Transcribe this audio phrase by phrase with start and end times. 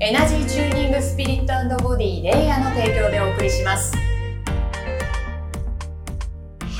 [0.00, 1.52] エナジーチューニングスピリット
[1.82, 4.00] ボディレイヤーの提供でお送りしますは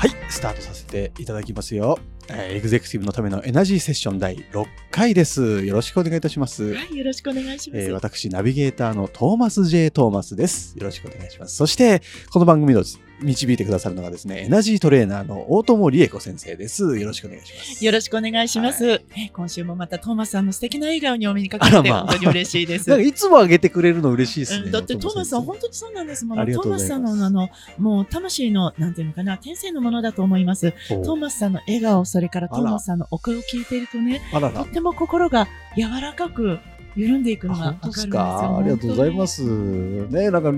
[0.07, 1.99] い、スタートさせていただきますよ。
[2.29, 5.65] えーエグゼクティブのためのエナジーセッション第6回です。
[5.65, 6.73] よろしくお願いいたします。
[6.73, 7.83] はい、よろしくお願いします。
[7.83, 9.91] えー私、ナビゲーターのトーマス J.
[9.91, 10.77] トーマスです。
[10.77, 11.57] よろしくお願いします。
[11.57, 12.85] そして、この番組の
[13.21, 16.97] 導いてくださるのがですね、エナジートレーナーの大友理恵子先生です。
[16.97, 17.85] よろしくお願いします。
[17.85, 22.89] よろしくお願いします、はえ今週もまたトーマスさんの素敵な笑顔にお目にかかってまあ本当に嬉しいです。
[22.89, 24.65] なんかいつも上げてくれるの嬉しいですね。
[24.65, 26.41] うんだってトーマスさん本当にそうなんですもの。
[26.41, 30.73] ありがトーマスさんのあのもう魂のなんていうのかな天性のものだと思います。
[30.87, 34.67] トーマスさんの笑顔それからトーマスさんのお声を聞いているとね、とっ。
[34.67, 36.59] ても心が柔らかく
[36.95, 38.13] 緩んでいくあのがわかるんですよ。
[38.13, 39.43] かありがとうございます。
[39.43, 40.51] ね、なんか、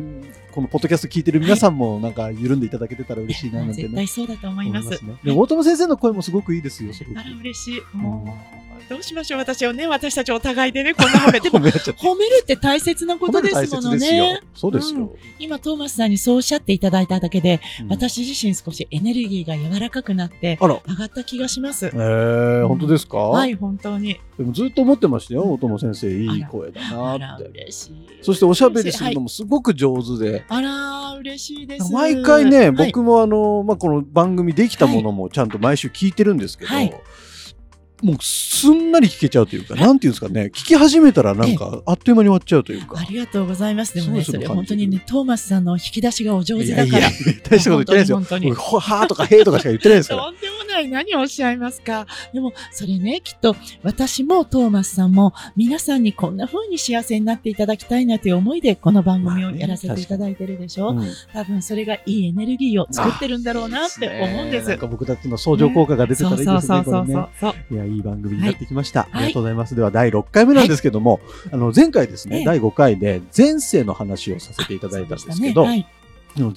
[0.52, 4.08] このポッドキャスト聞いてる皆さんも、なんか、緩んでいただけてたら嬉しいな、なんてね絶対。
[4.08, 4.90] そうだと思います。
[4.90, 4.98] ね。
[5.24, 7.24] でも大友先生の声もすごくいいですよ、すごくあ。
[7.24, 7.82] ら嬉しい。
[7.96, 14.42] うんもうどうしましょう私をね私たちお互いでねこんな褒めて も褒めるって大切なことですものね。
[14.54, 15.16] そうですよ。
[15.40, 21.90] 今、トーマスさんにそうおっしゃっていただいただけで、うん私自身少しエネルギーが柔らかくなって、上がった気がしますえ。
[21.90, 23.18] ー、本当ですか？
[23.18, 24.20] はい、本当に。
[24.38, 27.46] でもずっと思ってましたよ、大友先生、いい声だなって。
[27.46, 27.94] 嬉しい。
[28.22, 31.92] そしておしゃべりするのもすごく上手で、あら、嬉しいです。
[31.92, 36.94] 毎回ね、はい僕もあの、まあ、この番組できたものもちゃんと毎週聞いてるんですけど、はい
[38.02, 43.00] もうすんなり聞けちゃうというか、なんていうんですかね、聞き始めたらなんかあっという間に終わっちゃうというか。
[43.00, 43.94] ありがとうございます。
[43.94, 48.18] でもね、それ本当にね、トーマスさんの引き出しがお上手いやいやだから。、大したこと言ってないですよ。
[48.22, 50.24] 本当に本僕はーとかへーとかしか言ってないですから。
[50.26, 50.90] とんでもない。
[50.90, 52.08] 何をおっしゃいますか？
[52.34, 60.90] でも、それね、きっと、私もトーマスさんも、皆さんにこんな風に幸せになっていただきたいなという思いで、この番組をやらせていただいてるでしょ？
[60.90, 64.70] うん多分、それがいいエネルギーを作ってるんだろうなって思うんです。
[64.70, 67.28] なんか僕たちの相乗効果が出てたらいいですね、そうそうそうこれね。
[67.40, 67.74] そう。
[67.74, 69.02] いや、いい番組になってきました。
[69.02, 69.76] いありがとうございます。
[69.76, 71.20] では、第6回目なんですけども、
[71.52, 75.66] あの、前回ですね、ええ第5回で前世の話をさせていただいたんですけど、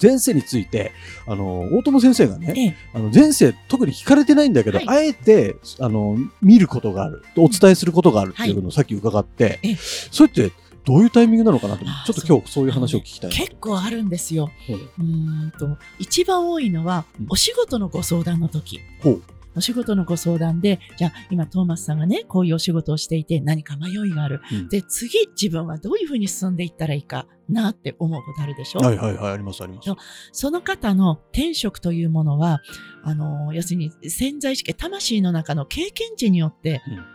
[0.01, 0.91] 前世について、
[1.27, 10.51] あの、大友先生がね、ええあの前世特に聞かれてないんだけど、はいあえて、あの、見ることがある、お伝えすることがあるっていうのをさっき伺って、ええそれって
[10.85, 13.35] どういうタイミングなのかなとちょっと今日そういう話を聞きたいな。
[13.35, 14.51] 結構あるんですよ。
[14.99, 18.79] うんと、一番多いのはうん、お仕事のご相談の時。
[19.01, 19.23] ほう。
[19.55, 24.41] お仕事のご相談で、じゃあ今トーマスさんがね、こういうお仕事をしていて何か迷いがある。
[24.51, 29.89] うんで、次自分はどういうふうに進んでいったらいいかなって思うことあるでしょ、はいはいはい、ありますあります。
[30.31, 32.61] その方の天職というものは、
[33.03, 37.14] あの、要するに潜在意識、魂の中の経験値によってうん、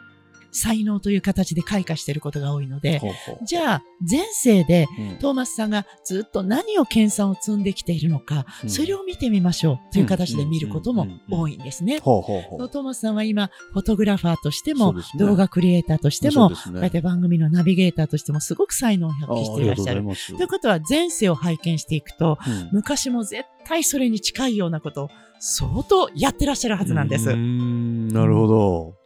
[0.52, 3.44] 才能という形で開花していることが多いので、ほうほう。
[3.44, 5.18] じゃあ前世でうん。
[5.18, 8.70] トーマスさんがずっと何を研鑽を積んできているのか、うん。
[8.70, 12.00] それを見てみましょうという形で見ることも多いんですね。
[12.00, 15.02] トーマスさんは今、フォトグラファーとしても、ね。
[15.16, 16.56] 動画クリエイターとしても、ね。
[16.56, 20.02] こうやって番組のナビゲーターとしてもすごく才能を発揮していらっしゃる。
[20.02, 22.68] とということは前世を拝見していくと、うん。
[22.72, 25.08] 昔も絶対それに近いようなことを
[25.38, 27.26] 相当やってらっしゃるはずなんです。
[27.26, 28.99] なるほど。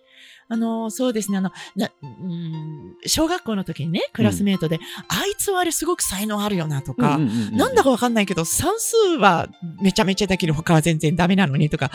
[0.48, 4.78] あの、そうですね、あの、なうん小学校の時にね、クラスメートで、
[5.08, 7.18] あいつはあれすごく才能あるよなとか、
[7.52, 9.48] なんだかわかんないけど、算数は
[9.80, 11.90] めちゃめちゃできる、他は全然ダメなのにとか、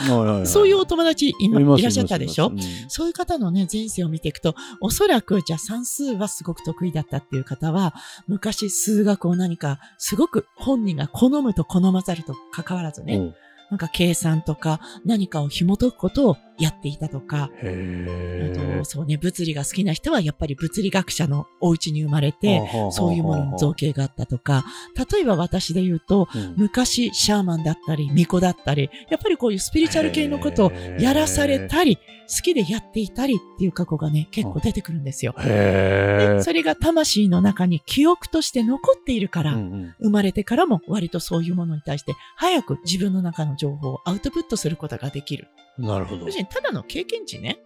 [0.45, 2.47] そういうお友達今いいらっしゃったでしょ？
[2.47, 2.95] いますいます。
[2.95, 7.93] そういう方のね、前世を見ていくと、おそらく、じゃあ算数はすごく得意だったっていう方は、
[8.27, 13.35] 昔数学を何か、すごく本人が好むと好まざると関わらずね、うん。
[13.69, 22.61] なんか計算とか何かを紐解くことをやっていたとか、へあーとそうね、物理が好きな人はやっぱり物理学者のお家に生まれて、
[22.91, 24.65] そういうものに造形があったとか、
[25.11, 26.55] 例えば私で言うと、うん。
[26.57, 35.33] 昔シャーマンだったり、巫女だったり、やっぱりこういうスピリチュアル系のことをやらされたり、好きでやっていたりっていう過去がね、結構出てくるんですよ。
[35.39, 45.47] へでそれが魂の中に記憶として残っているから、ー生まれてからも割とそういうものに対して早く自分の中の情報をアウトプットすることができる。
[45.77, 47.59] なるほどただの経験値ね。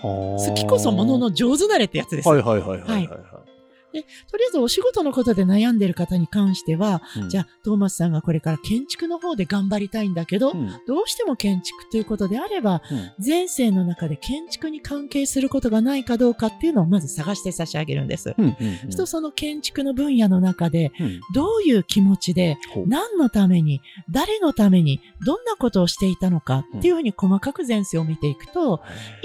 [0.00, 2.28] 好好きこそものの上手なれってやつです。
[2.28, 3.47] はいはいはいはいはいはい。
[3.92, 7.28] で、とりあえずお仕事のことで悩んでる方に関しては、うん。
[7.28, 10.68] じゃあ、トーマスさんがこれから建築の方で頑張りたいんだけど、うん。
[10.86, 13.24] どうしても建築ということであれば、うん。
[13.24, 18.34] 前世の中で建築に関係することがないかどうかっていうのをまず探して差し上げるんです。
[18.36, 21.20] うんうんとその建築の分野の中で、うん。
[21.32, 23.80] どういう気持ちで、何のために、
[24.10, 28.80] 誰のために、どんなことをしていたのかっていうふうに細かく前世を見ていくと、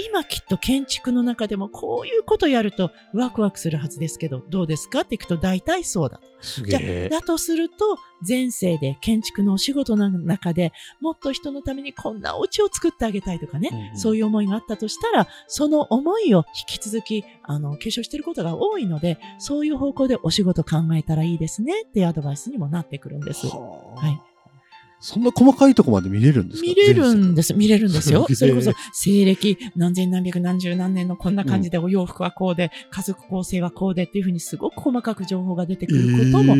[0.08, 5.02] 今きっと建築の中でもこういうことやるとワクワクするはずですけど、どうですか？
[5.02, 6.22] っていくと大体そうだ。
[6.66, 7.10] じゃ。
[7.10, 7.76] だとすると、
[8.28, 10.72] 前世で建築のお仕事の中で
[11.02, 23.48] もっと人のためにこんなお家を作ってあげたいとかね、うんうんそういう思いがあったとしたら、その思いを引き続き、あの、継承していることが多いので、そういう方向でお仕事考えたらいいですねっていうアドバイスにもなってくるんです。
[23.48, 23.56] は
[23.98, 24.33] あはい
[25.06, 26.68] そんな細かいとこまで見れるんですか？
[26.68, 27.54] 見れるんでです。
[27.54, 28.26] 見れるんですよ。
[28.34, 36.54] それこそ、西暦何千何百何十何年のこんな感じで、お洋服はこうで、家族構成はこうでっていうふうにすごく細かく情報が出てくることも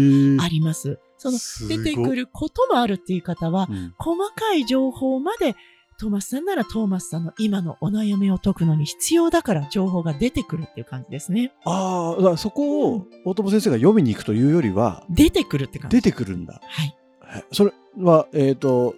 [0.44, 1.00] あります。
[1.18, 1.38] その、
[1.70, 5.56] 出てくることもあるっていう方は、うん細かい情報まで、
[6.00, 11.54] トーマスさんならトーマスさんの今のお悩みを解くのに必要だから情報が出てくるっていう感じですね。
[11.66, 15.98] ああ、そこを大友先生が読みに行くというよりは、出てくるって感じ。
[15.98, 16.60] 出てくるんだ。
[16.66, 16.96] はい。
[17.22, 18.96] はいそれは、えっ、と、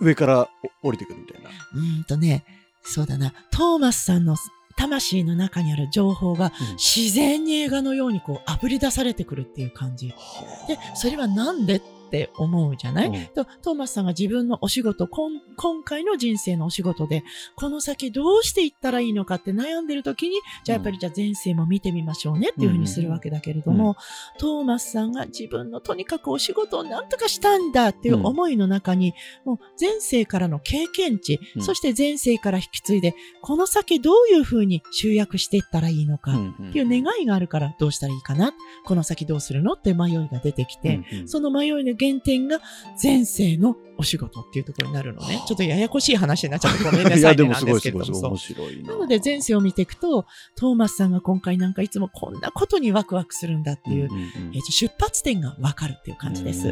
[0.00, 0.48] う上から
[0.82, 1.50] 降りてくるみたいな。
[1.50, 2.44] うーんとね、
[2.82, 4.36] そうだな、トーマスさんの
[4.76, 10.08] 魂の中にある情報がうん自然に映画のようにこう溢れ出されてくるっていう感じ。
[10.08, 13.26] で、それはなんでって思うじゃない、うん。
[13.34, 17.24] とトーマスさんが自分のお仕事、こん今回の人生のお仕事で、
[17.56, 23.94] この先どうしていったらいいのかって悩んでる時に、じゃあやっぱりじゃあ前世も見てみましょうねっていうふうにするわけだけれども、うん。
[24.38, 29.14] トーマスさんが自分のとにかくお仕事をなんとかしたんだっていう思いの中に、
[29.44, 31.62] もう前世からの経験値、うん。
[31.62, 38.52] そして前世から引き継いで、この先どういうふうに集約していったらいいのかっていう願いがあるからどうしたらいいかな、
[38.84, 39.72] この先どうするの？
[39.72, 42.60] って迷いが出てきて、その迷いの原点が
[43.02, 45.42] 前世のお仕事っていうところになるのね。
[45.46, 48.88] ちょっとややこしい話になっちゃってごめんなさい いや、ねでもなんですけすごいすごいれどす面白いな。
[48.92, 54.22] なので前世を見ていくと、トーマスさんが今回なんかいつもこんなことにワクワクするんだっていう、んんん。
[54.54, 56.66] えーと出発点がわかるっていう感じです。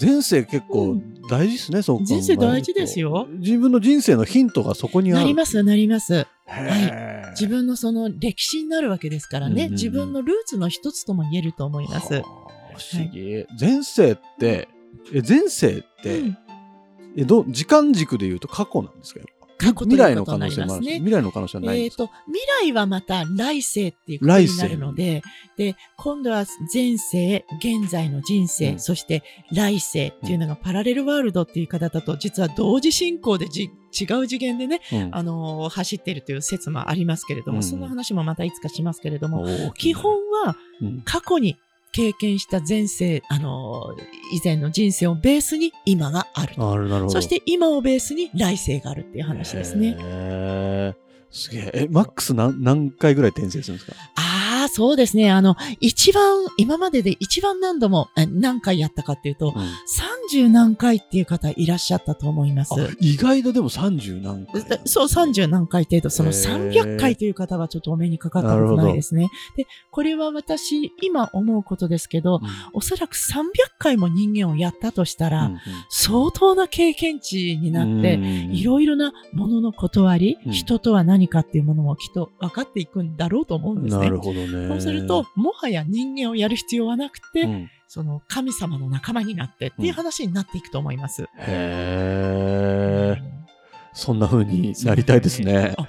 [0.00, 0.96] 前世結構
[1.28, 2.14] 大事ですね、そう考えると。
[2.14, 3.28] 前世大事ですよ。
[3.38, 5.20] 自分の人生のヒントがそこにある。
[5.20, 6.14] なります、なります。
[6.14, 7.30] へー。
[7.32, 9.72] 自分のその歴史になるわけですからね、うんうんうん。
[9.72, 12.22] 自分のルーツの一つとも言えると思います。
[12.80, 13.46] 思議。
[13.58, 14.68] 前世って、
[15.12, 16.38] え前世って、うん。
[17.16, 19.20] えど時間軸で言うと過去なんですか？
[19.60, 20.90] 未来の可能性もあるし。
[20.94, 25.22] 未来の可能性はないんえっ、と、未来はまた来世っていうことになるので、
[25.58, 28.80] で、今度は前世、現在の人生、うん。
[28.80, 29.22] そして
[29.52, 35.08] 来世っていうのがパラレルワールドっていう言い方だと、実は同時進行でじ違う次元でね、うん。
[35.12, 37.62] あのー走っているという説もありますけれども、うん。
[37.62, 39.44] その話もまたいつかしますけれども、
[39.74, 41.02] 基本はうん。
[41.02, 41.58] 過去に
[41.92, 44.02] 経験した前世、あのー
[44.32, 46.70] 以前の人生をベースに今があると。
[46.72, 47.10] あるなるほど。
[47.10, 49.96] そして今をベースに来世があるっていう話ですね。
[51.32, 51.70] すげえ。
[51.74, 53.96] え、マックス何何回ぐらい転生するんですか？
[54.16, 55.30] ああ、そうですね。
[55.30, 59.52] あの、一番、今までで一番何度も、え何回やったかっていうと、
[60.30, 62.72] 30何回っていう方いらっしゃったと思います。
[62.74, 64.80] あ意外とでも30何回。
[64.84, 69.28] そう、30何回程度、そのへー300回という方はちょっとお目にかかったことないですね。
[69.56, 72.40] で、これは私、今思うことですけど、
[72.72, 73.42] おそらく300
[73.78, 75.50] 回も人間をやったとしたら、
[75.88, 78.14] 相当な経験値になって、
[78.52, 84.04] いろいろなものの断り、うん人とは何かっていうものもきっと分かっていくんだろうと思うんですね。
[84.04, 84.68] なるほどね。
[84.68, 91.24] そうすると、もはや人間をやる必要はなくて、うんその神様の仲間になってっていう話になっていくと思います。
[91.24, 93.16] へえ。
[93.92, 95.74] そんな風になりたいですね。
[95.76, 95.88] あ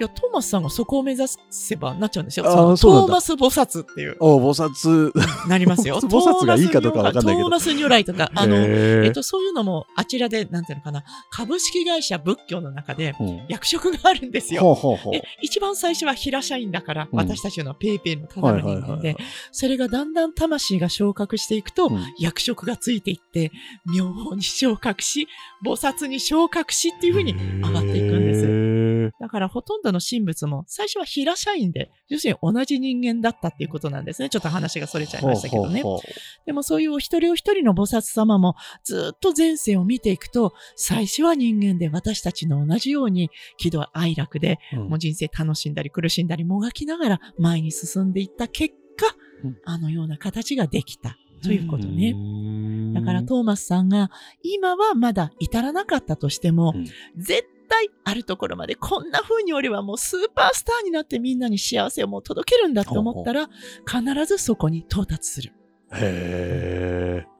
[0.00, 2.46] いや、トーマスさんがそこを目指せばなっちゃうんですよ。
[2.46, 5.12] あーそトーマス菩薩っていう、お菩薩。
[5.46, 6.00] なりますよ。
[6.08, 7.44] 菩薩がいいかどうかわかんないけど。
[7.44, 13.42] トーマス如来とか、あの、えっと、そういうのも、あちらで、なんていうのかな、株式会社仏教の中で、うん。
[13.50, 14.78] 役職があるんですよ。
[15.12, 17.18] で一番最初は平社員だから、うん。
[17.18, 19.16] 私たちのペイペイのただの人間で、
[19.52, 22.06] それがだんだん魂が昇格していくと、うん。
[22.18, 23.52] 役職がついていって、
[23.84, 25.28] 妙法に昇格し、
[25.62, 28.69] 菩薩に昇格しっていう風に上がっていくんです。
[29.10, 34.28] へだからほとんどの神仏も最初は平社員で、要するに同じ人間だったっていうことなんですね。
[34.28, 35.82] ちょっと話がそれちゃいましたけどね。
[35.82, 36.02] ほうほうほ
[36.46, 44.88] でもそういうお一人お一人の菩薩様もずっと前世を見ていくと、最初は人間で私たちの同じように喜怒哀楽で、ううん。
[44.88, 49.14] もう人生楽しんだり苦しんだりもがきながら前に進んでいった結果、
[49.44, 49.56] うん。
[49.64, 51.16] あのような形ができた。
[51.42, 52.12] ということね。
[52.12, 54.10] ねだからトーマスさんが
[54.42, 56.86] 今はまだ至らなかったとしても、うん。
[57.16, 63.48] 絶対あるところまでこんな風に俺はもうスーパースターになってみんなに幸せをもう届けるんだって思ったら、
[63.86, 65.52] 必ずそこに到達する。
[65.92, 67.30] へえ。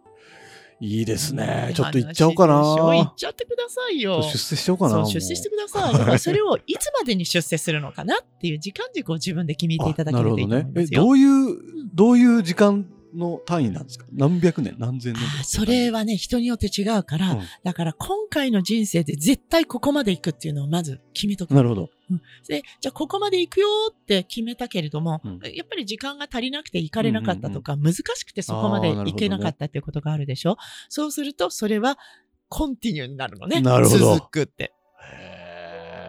[0.83, 1.73] いいですね。
[1.75, 2.55] ちょっと行っちゃおうかな。
[2.55, 4.23] 行っちゃってくださいよ。
[4.23, 5.05] 出世しようかな。
[5.05, 5.93] 出世してください。
[5.93, 11.01] だからそれをいつまでに出世するのかなっていう時間軸を自分で決めていただけるといいと思うんですよ。
[11.01, 11.27] なるほどね。
[11.27, 11.59] え、どういう、
[11.95, 14.07] どういう時間の単位なんですか？
[14.13, 14.77] 何百年？
[14.79, 21.55] 何千年それはね、人によって違うから、うん、だから今回の人生で絶対ここまで行くっていうのをまず決めとく。
[21.55, 21.91] なるほど。
[22.11, 30.57] うん、で、じゃあここまで行くよって決めたけれども、うん、やっぱり時間が足りなくて行かれなかったとか、難しくてそこまで行けなかったっていうことがあるでしょ、ね、
[30.89, 31.99] そうすると、それは
[32.49, 33.61] コンティニューになるのね。
[33.61, 34.15] なるほど。
[34.15, 34.73] 続くって。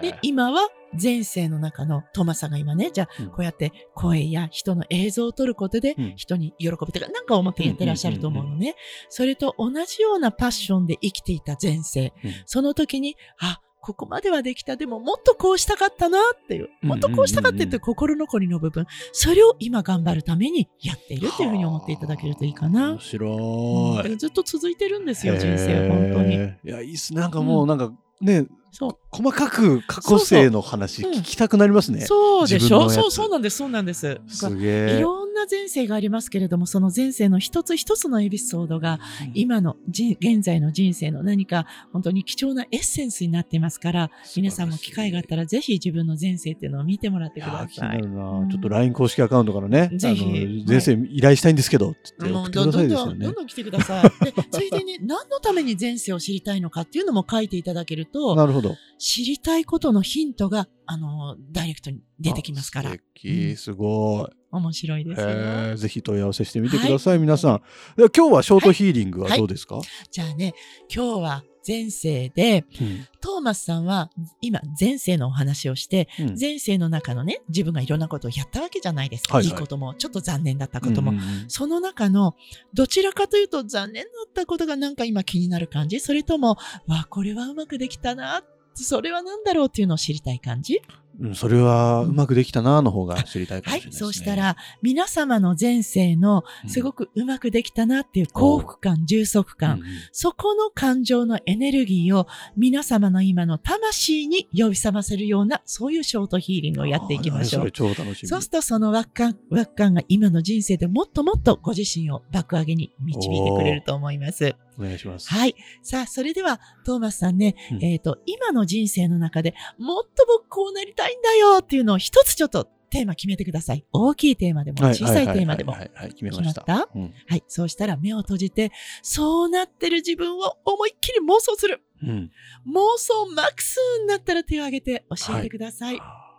[0.02, 0.68] で、今は
[1.00, 8.76] 前世の中のトマさんが今ね、じゃあ、こうやって声や人の映像を撮ることで、人に喜びとか、なんか思ってやってらっしゃると思うのね。
[9.10, 12.14] それと同じようなパッションで生きていた前世。
[12.46, 14.78] その時に、あ、ここまではできた。
[14.78, 16.70] でももっとこうしたかったなっていう。
[16.84, 18.86] もっとこうしたかったって心残りの部分。
[19.12, 22.92] それを今頑張るためにやっているっていうふうに思っていただけるといいかな。
[22.92, 26.36] 面白い、ずっと続いてるんですよ、人生、本当に。
[26.36, 27.22] いや、いいっすね。
[27.22, 32.02] なんかもう、なんか、ね、そう細かく過去生の話聞きたくなりますね。
[32.02, 32.90] そうでしょ？
[32.90, 34.20] そうそうなんですそうなんです。
[34.28, 34.98] すげえ。
[34.98, 39.00] いろんな前世がありますけれどもその前世の一つ一つのエピソードが、
[39.34, 48.00] 今の現在の人生の何か本当に貴重なエッセンスになってますから皆さんも機会があったらぜひ自分の前世っていうのを見てもらってください。
[48.00, 50.66] いなるな、うん、ちょっと LINE 公式アカウントからねぜひ。
[50.68, 53.26] 前世依頼したいんですけど、はい、って送ってくださいですよね。
[53.26, 54.26] どんどん来てください。
[54.26, 62.92] でついでに何のために前世を知りたいのかっていうのも書いていただけると なるほど知りたいことのヒントが、あの、ダイレクトに出てきますから。
[62.92, 64.36] 素敵、すごい。
[64.52, 65.76] 面白いですよ。
[65.78, 67.62] ぜひ問い合わせしてみてください、はい、皆さん。
[67.98, 70.54] 今日はショートヒーリングはどうですか、はいはい、じゃあね、
[70.94, 79.38] 今日は前世で、うん、トーマスさんは今前世のお話をして、うん、前世の中のね、自分がいろんなことをやったわけじゃないですか。
[79.38, 82.36] はいはい、いいことも、ちょっと残念だったことも、うんうん、その中の
[82.76, 86.00] どちらかというと残念だったことがなんか今気になる感じ？
[86.00, 88.44] それとも、わ、これはうまくできたな
[88.74, 90.82] それは何だろうっていうのを知りたい感じ。
[91.22, 107.66] うん、それはうまくできたなの方が知りたいかもしれないですね、はい、そうしたら、皆様の前世のすごくうまくできたなっていう幸福感、充足感、うん、そこの感情のエネルギーを皆様の今の魂に呼び覚ませるような、そういうショートヒーリングをやっていきましょう。
[107.66, 108.28] そ超楽しみ。
[108.28, 114.56] そうするとその輪っか、輪っかが今の人生でもっともっとご自身を爆上げに導いてくれると思います。
[114.78, 115.30] お願いします。
[115.30, 115.56] はい。
[115.84, 123.86] さあ、それでは、トーマスさんね、うん、えっ、ー、と、今の人生の中でもっと僕こうなりたいんだよっていうのを一つちょっとテーマ決めてください。
[123.94, 125.72] 大きいテーマでも、小さいテーマでも。
[125.72, 126.62] はい、決めました。
[126.62, 127.44] た、うん、はい。
[127.48, 131.82] そうしたら目を閉じて、そうなってる自分を思いっきり妄想する。
[132.04, 132.32] うん、
[132.68, 135.98] 妄想マックスになったら手を挙げて教えてください。
[135.98, 136.32] はい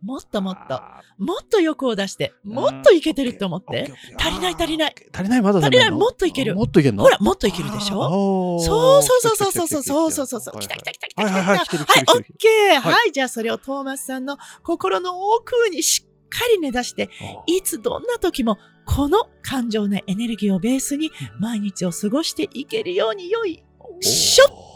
[0.00, 0.80] もっともっと、
[1.18, 3.92] もっと欲を出して、もっといけてるって思って。
[4.18, 4.94] 足りない足りない。
[5.12, 6.56] 足りないまだ足りない、もっといける。
[6.56, 7.04] もっといけるの？
[7.04, 8.58] ほら、もっといけるでしょ？
[8.58, 10.58] そうそうそうそうそうそうそうそうそう。
[10.58, 12.12] 来た来た来た来た来た。
[12.12, 12.80] はい、オッケー。
[12.80, 17.10] はい、じゃあそれをトーマスさんの心の奥にしっかり根出して、
[17.46, 23.62] いつどんな時もこの感情のエネルギーをベースに毎日を過ごしていけるようによい
[24.00, 24.72] しょ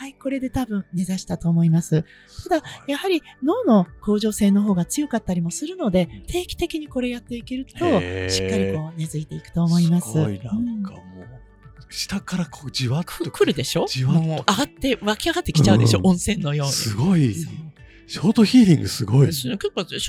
[0.00, 2.06] はい、これで多分根ざしたと思います。
[2.48, 10.12] ただ、やはり脳の向上性の方が強かったりもするので、定期的にこれやっていけると、しっかりこう根付いていくと思います。
[10.12, 11.49] すごいなんかもう、
[11.90, 13.86] 下からこうじわっとくるでしょ？
[13.88, 14.22] じわっと。
[14.22, 16.72] 上がって、湧き上がってきちゃうでしょ、うん、温泉のように。
[16.72, 17.34] すごい。
[18.06, 19.28] ショートヒーリングすごい。
[19.28, 19.68] 結構、ショー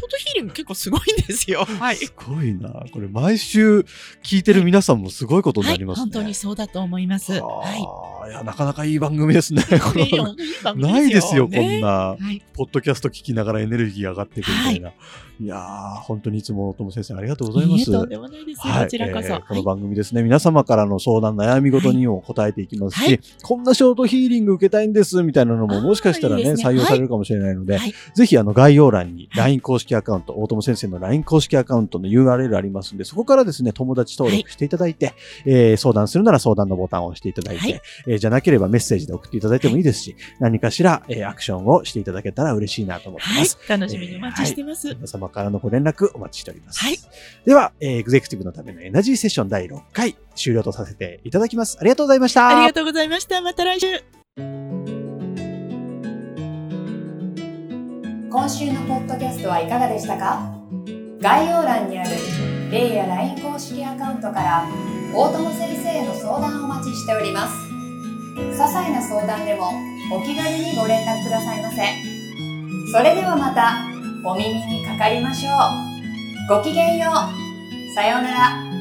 [0.10, 1.66] トヒーリング結構すごいんですよ。
[1.80, 1.98] はい。
[1.98, 2.84] すごいな。
[2.92, 3.86] これ毎週
[4.24, 6.02] 聞いてる皆さんもすごいことになりますね。
[6.02, 7.34] はい、本当にそうだと思います。
[7.34, 7.42] はい。
[8.28, 9.64] いや、なかなかいい番組ですね。
[10.76, 12.42] ないですよ、こんな、はい。
[12.54, 14.88] ポッドキャスト聞きながらエネルギー上がっていくみたいな。
[14.88, 14.98] はい。
[15.42, 17.92] いやー、本当にいつも友先生ありがとうございます。
[17.92, 26.54] とんでもないですよ、はい、こちらこそ、えー、この番組ですね、皆様からの相談、悩み事にも答えていきますし、はい、こんなショートヒーリング受けたいんですみたいなのももしかしたらね、いいね。
[26.54, 35.14] 採用されるかもしれないので、はい、ぜひあの概要欄に LINE 公式アカウント、大友先生の LINE 公式アカウントの URL ありますんで、そこからですね、友達登録していただいて、
[35.46, 37.82] えー、相談するなら相談のボタンを押していただいて、
[38.12, 43.58] えー、じゃなければメッセージで送っていただいてもいいですし、何かしら、えー、アクションをしていただけたら嬉しいなと思ってます。
[43.70, 44.94] 楽しみにお待ちしてます。
[44.94, 46.80] 皆様からのご連絡お待ちしております。
[46.80, 46.98] はい。
[47.46, 51.78] では、えー、エグゼクティブのためのエナジーセッション第6回終了とさせていただきます。
[51.80, 52.50] ありがとうございました。
[52.50, 53.42] ありがとうございました。
[53.42, 53.88] また来週。
[58.30, 60.54] 今週のポッドキャストはいかがでしたか？
[61.22, 62.10] 概要欄にある
[62.72, 64.66] レイや LINE 公式アカウントから
[65.14, 67.71] 大友先生への相談をお待ちしております。
[68.36, 69.72] 些細な相談でも
[70.12, 71.82] お気軽にご連絡くださいませ。
[72.92, 73.78] それではまた
[74.24, 76.58] お耳にかかりましょう。
[76.58, 77.94] ごきげんよう。
[77.96, 78.72] さようなら。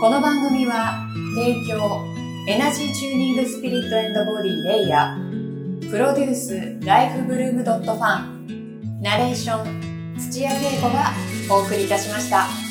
[0.00, 2.04] この番組は提供
[2.48, 11.12] エナジーチューニングスピリットボディレイヤープロデュースライフブルームドットファンナレーション土屋恵子が
[11.50, 12.65] お送りいたしました。